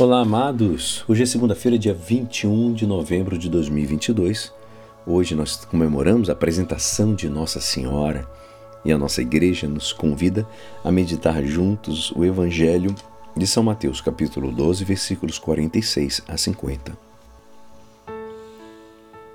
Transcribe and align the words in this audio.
Olá, 0.00 0.20
amados! 0.20 1.04
Hoje 1.08 1.24
é 1.24 1.26
segunda-feira, 1.26 1.76
dia 1.76 1.92
21 1.92 2.72
de 2.72 2.86
novembro 2.86 3.36
de 3.36 3.50
2022. 3.50 4.52
Hoje 5.04 5.34
nós 5.34 5.56
comemoramos 5.64 6.30
a 6.30 6.34
apresentação 6.34 7.16
de 7.16 7.28
Nossa 7.28 7.60
Senhora 7.60 8.24
e 8.84 8.92
a 8.92 8.96
nossa 8.96 9.22
igreja 9.22 9.66
nos 9.66 9.92
convida 9.92 10.46
a 10.84 10.92
meditar 10.92 11.42
juntos 11.42 12.12
o 12.12 12.24
Evangelho 12.24 12.94
de 13.36 13.44
São 13.44 13.64
Mateus, 13.64 14.00
capítulo 14.00 14.52
12, 14.52 14.84
versículos 14.84 15.36
46 15.36 16.22
a 16.28 16.36
50. 16.36 16.96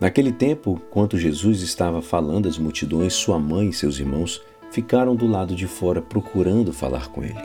Naquele 0.00 0.30
tempo, 0.30 0.80
quando 0.88 1.18
Jesus 1.18 1.62
estava 1.62 2.00
falando 2.00 2.48
às 2.48 2.58
multidões, 2.58 3.12
sua 3.12 3.40
mãe 3.40 3.70
e 3.70 3.72
seus 3.72 3.98
irmãos 3.98 4.40
ficaram 4.70 5.16
do 5.16 5.26
lado 5.26 5.56
de 5.56 5.66
fora 5.66 6.00
procurando 6.00 6.72
falar 6.72 7.08
com 7.08 7.24
ele. 7.24 7.42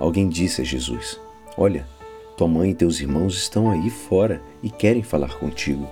Alguém 0.00 0.30
disse 0.30 0.62
a 0.62 0.64
Jesus: 0.64 1.20
Olha, 1.54 1.86
tua 2.38 2.46
mãe 2.46 2.70
e 2.70 2.74
teus 2.74 3.00
irmãos 3.00 3.36
estão 3.36 3.68
aí 3.68 3.90
fora 3.90 4.40
e 4.62 4.70
querem 4.70 5.02
falar 5.02 5.34
contigo. 5.34 5.88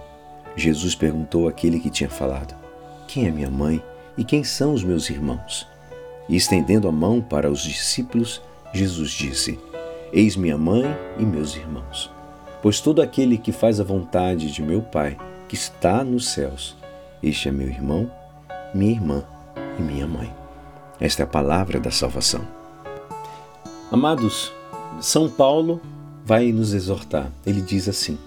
Jesus 0.54 0.94
perguntou 0.94 1.48
àquele 1.48 1.80
que 1.80 1.90
tinha 1.90 2.08
falado: 2.08 2.54
Quem 3.08 3.26
é 3.26 3.30
minha 3.32 3.50
mãe 3.50 3.82
e 4.16 4.24
quem 4.24 4.44
são 4.44 4.72
os 4.72 4.84
meus 4.84 5.10
irmãos? 5.10 5.66
E 6.28 6.36
estendendo 6.36 6.86
a 6.86 6.92
mão 6.92 7.20
para 7.20 7.50
os 7.50 7.62
discípulos, 7.62 8.40
Jesus 8.72 9.10
disse: 9.10 9.58
Eis 10.12 10.36
minha 10.36 10.56
mãe 10.56 10.84
e 11.18 11.24
meus 11.24 11.56
irmãos. 11.56 12.10
Pois 12.62 12.80
todo 12.80 13.02
aquele 13.02 13.36
que 13.36 13.50
faz 13.50 13.80
a 13.80 13.84
vontade 13.84 14.52
de 14.52 14.62
meu 14.62 14.80
Pai, 14.80 15.16
que 15.48 15.56
está 15.56 16.04
nos 16.04 16.28
céus, 16.28 16.76
este 17.20 17.48
é 17.48 17.52
meu 17.52 17.66
irmão, 17.66 18.10
minha 18.72 18.92
irmã 18.92 19.24
e 19.78 19.82
minha 19.82 20.06
mãe. 20.06 20.32
Esta 21.00 21.22
é 21.22 21.24
a 21.24 21.28
palavra 21.28 21.80
da 21.80 21.90
salvação. 21.90 22.46
Amados, 23.90 24.52
São 25.00 25.28
Paulo 25.28 25.80
vai 26.26 26.50
nos 26.50 26.74
exortar. 26.74 27.32
Ele 27.46 27.62
diz 27.62 27.88
assim: 27.88 28.18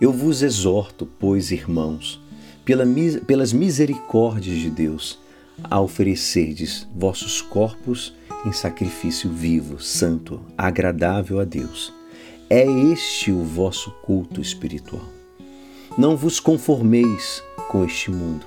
Eu 0.00 0.10
vos 0.10 0.42
exorto, 0.42 1.06
pois, 1.20 1.52
irmãos, 1.52 2.18
pela, 2.64 2.84
pelas 3.26 3.52
misericórdias 3.52 4.58
de 4.58 4.70
Deus, 4.70 5.18
a 5.62 5.78
oferecerdes 5.78 6.88
vossos 6.96 7.42
corpos 7.42 8.14
em 8.46 8.52
sacrifício 8.52 9.28
vivo, 9.30 9.78
santo, 9.78 10.40
agradável 10.56 11.38
a 11.38 11.44
Deus. 11.44 11.92
É 12.48 12.64
este 12.64 13.30
o 13.30 13.44
vosso 13.44 13.90
culto 14.02 14.40
espiritual. 14.40 15.04
Não 15.98 16.16
vos 16.16 16.40
conformeis 16.40 17.42
com 17.68 17.84
este 17.84 18.10
mundo, 18.10 18.46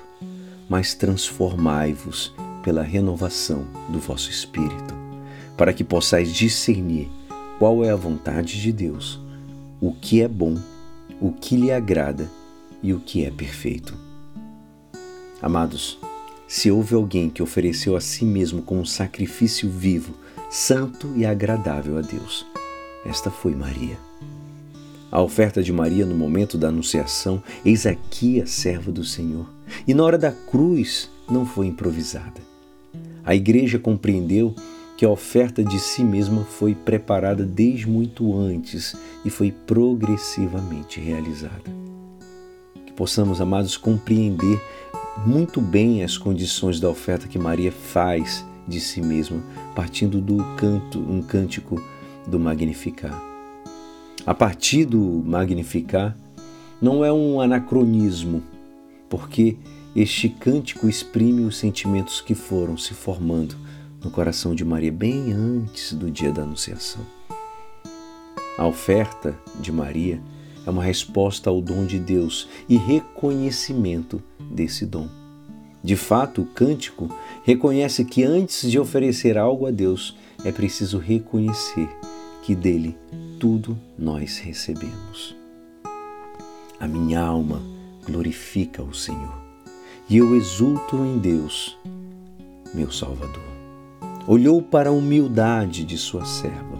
mas 0.68 0.92
transformai-vos 0.94 2.34
pela 2.64 2.82
renovação 2.82 3.64
do 3.90 4.00
vosso 4.00 4.28
espírito, 4.28 4.94
para 5.56 5.72
que 5.72 5.84
possais 5.84 6.32
discernir 6.32 7.08
qual 7.62 7.84
é 7.84 7.90
a 7.92 7.94
vontade 7.94 8.60
de 8.60 8.72
Deus, 8.72 9.20
o 9.80 9.92
que 9.92 10.20
é 10.20 10.26
bom, 10.26 10.58
o 11.20 11.30
que 11.30 11.56
lhe 11.56 11.70
agrada 11.70 12.28
e 12.82 12.92
o 12.92 12.98
que 12.98 13.24
é 13.24 13.30
perfeito. 13.30 13.94
Amados, 15.40 15.96
se 16.48 16.72
houve 16.72 16.96
alguém 16.96 17.30
que 17.30 17.40
ofereceu 17.40 17.94
a 17.94 18.00
si 18.00 18.24
mesmo 18.24 18.62
como 18.62 18.84
sacrifício 18.84 19.70
vivo, 19.70 20.12
santo 20.50 21.12
e 21.14 21.24
agradável 21.24 21.98
a 21.98 22.00
Deus, 22.00 22.44
esta 23.06 23.30
foi 23.30 23.54
Maria. 23.54 23.96
A 25.08 25.22
oferta 25.22 25.62
de 25.62 25.72
Maria 25.72 26.04
no 26.04 26.16
momento 26.16 26.58
da 26.58 26.66
anunciação, 26.66 27.40
eis 27.64 27.86
aqui 27.86 28.42
a 28.42 28.46
serva 28.46 28.90
do 28.90 29.04
Senhor, 29.04 29.48
e 29.86 29.94
na 29.94 30.02
hora 30.02 30.18
da 30.18 30.32
cruz 30.32 31.08
não 31.30 31.46
foi 31.46 31.68
improvisada. 31.68 32.40
A 33.24 33.36
igreja 33.36 33.78
compreendeu 33.78 34.52
que 35.02 35.06
a 35.06 35.10
oferta 35.10 35.64
de 35.64 35.80
si 35.80 36.04
mesma 36.04 36.44
foi 36.44 36.76
preparada 36.76 37.44
desde 37.44 37.88
muito 37.88 38.38
antes 38.38 38.94
e 39.24 39.30
foi 39.30 39.50
progressivamente 39.50 41.00
realizada. 41.00 41.64
Que 42.86 42.92
possamos, 42.92 43.40
amados, 43.40 43.76
compreender 43.76 44.60
muito 45.26 45.60
bem 45.60 46.04
as 46.04 46.16
condições 46.16 46.78
da 46.78 46.88
oferta 46.88 47.26
que 47.26 47.36
Maria 47.36 47.72
faz 47.72 48.46
de 48.68 48.78
si 48.78 49.02
mesma, 49.02 49.42
partindo 49.74 50.20
do 50.20 50.36
canto, 50.54 51.00
um 51.00 51.20
cântico 51.20 51.82
do 52.28 52.38
Magnificar. 52.38 53.20
A 54.24 54.32
partir 54.32 54.84
do 54.84 55.00
Magnificar, 55.26 56.16
não 56.80 57.04
é 57.04 57.12
um 57.12 57.40
anacronismo, 57.40 58.40
porque 59.08 59.56
este 59.96 60.28
cântico 60.28 60.88
exprime 60.88 61.44
os 61.44 61.56
sentimentos 61.56 62.20
que 62.20 62.36
foram 62.36 62.76
se 62.76 62.94
formando 62.94 63.56
no 64.02 64.10
coração 64.10 64.54
de 64.54 64.64
Maria 64.64 64.92
bem 64.92 65.32
antes 65.32 65.92
do 65.92 66.10
dia 66.10 66.32
da 66.32 66.42
Anunciação. 66.42 67.04
A 68.58 68.66
oferta 68.66 69.38
de 69.60 69.70
Maria 69.70 70.20
é 70.66 70.70
uma 70.70 70.82
resposta 70.82 71.48
ao 71.48 71.60
dom 71.60 71.84
de 71.84 71.98
Deus 71.98 72.48
e 72.68 72.76
reconhecimento 72.76 74.22
desse 74.38 74.84
dom. 74.84 75.08
De 75.82 75.96
fato, 75.96 76.42
o 76.42 76.46
cântico 76.46 77.08
reconhece 77.44 78.04
que 78.04 78.22
antes 78.22 78.70
de 78.70 78.78
oferecer 78.78 79.36
algo 79.36 79.66
a 79.66 79.70
Deus, 79.70 80.16
é 80.44 80.52
preciso 80.52 80.98
reconhecer 80.98 81.88
que 82.42 82.54
dele 82.54 82.96
tudo 83.40 83.78
nós 83.98 84.38
recebemos. 84.38 85.34
A 86.78 86.86
minha 86.86 87.20
alma 87.20 87.62
glorifica 88.04 88.82
o 88.82 88.94
Senhor 88.94 89.42
e 90.08 90.16
eu 90.16 90.36
exulto 90.36 90.96
em 90.96 91.18
Deus, 91.18 91.76
meu 92.74 92.90
Salvador 92.90 93.51
olhou 94.26 94.62
para 94.62 94.90
a 94.90 94.92
humildade 94.92 95.84
de 95.84 95.98
sua 95.98 96.24
serva. 96.24 96.78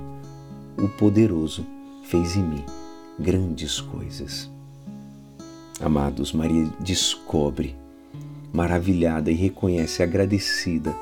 O 0.78 0.88
poderoso 0.88 1.66
fez 2.04 2.36
em 2.36 2.42
mim 2.42 2.64
grandes 3.18 3.80
coisas. 3.80 4.50
Amados, 5.80 6.32
Maria 6.32 6.68
descobre, 6.78 7.74
maravilhada 8.52 9.30
e 9.30 9.34
reconhece 9.34 10.02
agradecida 10.02 10.94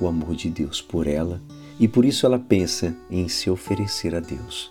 o 0.00 0.06
amor 0.06 0.34
de 0.34 0.50
Deus 0.50 0.82
por 0.82 1.06
ela 1.06 1.40
e 1.80 1.88
por 1.88 2.04
isso 2.04 2.26
ela 2.26 2.38
pensa 2.38 2.94
em 3.10 3.28
se 3.28 3.48
oferecer 3.48 4.14
a 4.14 4.20
Deus. 4.20 4.70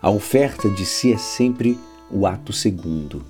A 0.00 0.10
oferta 0.10 0.68
de 0.70 0.84
si 0.84 1.12
é 1.12 1.18
sempre 1.18 1.78
o 2.10 2.26
ato 2.26 2.52
segundo. 2.52 3.24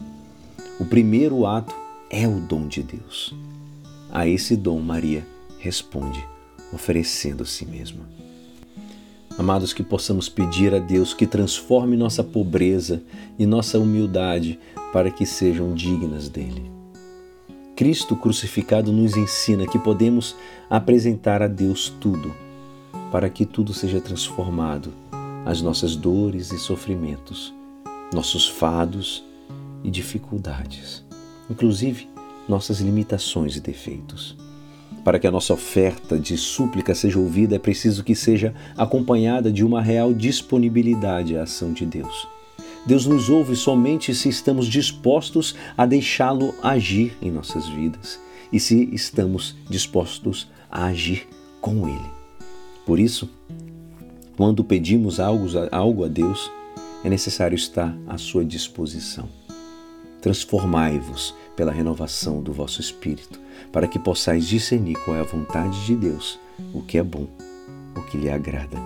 O 0.78 0.84
primeiro 0.84 1.46
ato 1.46 1.74
é 2.10 2.26
o 2.26 2.40
dom 2.40 2.66
de 2.66 2.82
Deus. 2.82 3.34
A 4.10 4.26
esse 4.26 4.56
dom, 4.56 4.80
Maria 4.80 5.26
responde 5.58 6.31
oferecendo 6.72 7.42
a 7.42 7.46
si 7.46 7.66
mesma. 7.66 8.08
Amados, 9.38 9.72
que 9.72 9.82
possamos 9.82 10.28
pedir 10.28 10.74
a 10.74 10.78
Deus 10.78 11.14
que 11.14 11.26
transforme 11.26 11.96
nossa 11.96 12.22
pobreza 12.22 13.02
e 13.38 13.46
nossa 13.46 13.78
humildade 13.78 14.58
para 14.92 15.10
que 15.10 15.24
sejam 15.24 15.74
dignas 15.74 16.28
dele. 16.28 16.70
Cristo 17.74 18.14
crucificado 18.14 18.92
nos 18.92 19.16
ensina 19.16 19.66
que 19.66 19.78
podemos 19.78 20.36
apresentar 20.68 21.42
a 21.42 21.48
Deus 21.48 21.88
tudo, 22.00 22.34
para 23.10 23.30
que 23.30 23.46
tudo 23.46 23.72
seja 23.72 24.00
transformado, 24.00 24.92
as 25.44 25.62
nossas 25.62 25.96
dores 25.96 26.52
e 26.52 26.58
sofrimentos, 26.58 27.52
nossos 28.12 28.46
fados 28.48 29.24
e 29.82 29.90
dificuldades, 29.90 31.02
inclusive 31.50 32.08
nossas 32.48 32.80
limitações 32.80 33.56
e 33.56 33.60
defeitos. 33.60 34.36
Para 35.04 35.18
que 35.18 35.26
a 35.26 35.30
nossa 35.30 35.52
oferta 35.52 36.18
de 36.18 36.36
súplica 36.36 36.94
seja 36.94 37.18
ouvida, 37.18 37.56
é 37.56 37.58
preciso 37.58 38.04
que 38.04 38.14
seja 38.14 38.54
acompanhada 38.76 39.50
de 39.50 39.64
uma 39.64 39.82
real 39.82 40.12
disponibilidade 40.14 41.36
à 41.36 41.42
ação 41.42 41.72
de 41.72 41.84
Deus. 41.84 42.28
Deus 42.86 43.06
nos 43.06 43.28
ouve 43.28 43.54
somente 43.54 44.14
se 44.14 44.28
estamos 44.28 44.66
dispostos 44.66 45.54
a 45.76 45.86
deixá-lo 45.86 46.54
agir 46.62 47.16
em 47.22 47.30
nossas 47.30 47.68
vidas 47.68 48.18
e 48.52 48.58
se 48.58 48.88
estamos 48.92 49.56
dispostos 49.68 50.48
a 50.70 50.86
agir 50.86 51.28
com 51.60 51.88
Ele. 51.88 52.10
Por 52.84 52.98
isso, 52.98 53.30
quando 54.36 54.64
pedimos 54.64 55.20
algo, 55.20 56.04
a 56.04 56.08
Deus, 56.08 56.50
é 57.04 57.08
necessário 57.08 57.54
estar 57.54 57.96
à 58.06 58.18
sua 58.18 58.44
disposição. 58.44 59.28
Transformai-vos 60.22 61.34
pela 61.54 61.72
renovação 61.72 62.40
do 62.40 62.52
vosso 62.52 62.80
espírito, 62.80 63.38
para 63.70 63.86
que 63.86 63.98
possais 63.98 64.46
discernir 64.46 64.96
qual 65.04 65.16
é 65.16 65.20
a 65.20 65.24
vontade 65.24 65.84
de 65.84 65.94
Deus, 65.94 66.38
o 66.72 66.80
que 66.80 66.96
é 66.96 67.02
bom, 67.02 67.26
o 67.94 68.00
que 68.02 68.16
lhe 68.16 68.30
agrada 68.30 68.78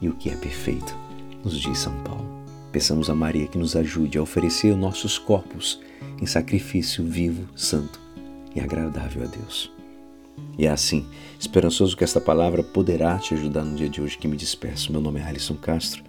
e 0.00 0.08
o 0.08 0.14
que 0.14 0.30
é 0.30 0.36
perfeito, 0.36 0.96
nos 1.42 1.58
diz 1.58 1.78
São 1.78 1.94
Paulo. 2.02 2.26
Peçamos 2.70 3.10
a 3.10 3.14
Maria 3.14 3.46
que 3.46 3.58
nos 3.58 3.74
ajude 3.74 4.18
a 4.18 4.22
oferecer 4.22 4.76
nossos 4.76 5.18
corpos 5.18 5.80
em 6.20 6.26
sacrifício 6.26 7.04
vivo, 7.04 7.48
santo 7.56 8.00
e 8.54 8.60
agradável 8.60 9.24
a 9.24 9.26
Deus. 9.26 9.72
E 10.58 10.66
é 10.66 10.70
assim, 10.70 11.06
esperançoso 11.38 11.96
que 11.96 12.04
esta 12.04 12.20
palavra 12.20 12.62
poderá 12.62 13.18
te 13.18 13.34
ajudar 13.34 13.64
no 13.64 13.76
dia 13.76 13.88
de 13.88 14.00
hoje 14.00 14.18
que 14.18 14.28
me 14.28 14.36
despeço. 14.36 14.92
Meu 14.92 15.00
nome 15.00 15.20
é 15.20 15.24
Alisson 15.24 15.56
Castro 15.56 16.02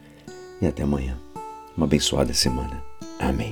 e 0.62 0.68
até 0.68 0.84
amanhã. 0.84 1.18
Uma 1.76 1.86
abençoada 1.86 2.34
semana. 2.34 2.84
Amém. 3.20 3.52